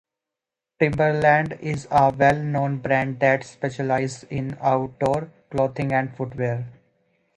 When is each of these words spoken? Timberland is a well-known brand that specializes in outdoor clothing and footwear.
Timberland 0.79 1.59
is 1.61 1.87
a 1.91 2.11
well-known 2.17 2.79
brand 2.79 3.19
that 3.19 3.43
specializes 3.43 4.23
in 4.31 4.57
outdoor 4.59 5.31
clothing 5.51 5.93
and 5.93 6.17
footwear. 6.17 6.73